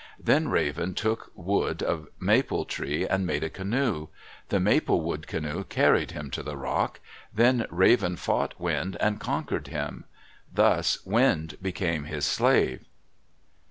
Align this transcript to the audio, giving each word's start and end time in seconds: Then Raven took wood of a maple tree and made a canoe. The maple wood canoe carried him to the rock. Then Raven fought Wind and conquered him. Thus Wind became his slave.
Then 0.19 0.47
Raven 0.47 0.95
took 0.95 1.31
wood 1.35 1.83
of 1.83 2.07
a 2.19 2.23
maple 2.25 2.65
tree 2.65 3.07
and 3.07 3.23
made 3.23 3.43
a 3.43 3.51
canoe. 3.51 4.07
The 4.49 4.59
maple 4.59 4.99
wood 5.01 5.27
canoe 5.27 5.63
carried 5.63 6.09
him 6.09 6.31
to 6.31 6.41
the 6.41 6.57
rock. 6.57 6.99
Then 7.31 7.67
Raven 7.69 8.15
fought 8.15 8.59
Wind 8.59 8.97
and 8.99 9.19
conquered 9.19 9.67
him. 9.67 10.05
Thus 10.51 11.05
Wind 11.05 11.57
became 11.61 12.05
his 12.05 12.25
slave. 12.25 12.83